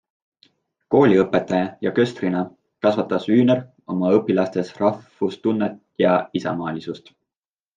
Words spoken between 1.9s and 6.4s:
köstrina kasvatas Wühner oma õpilastes rahvustunnet ja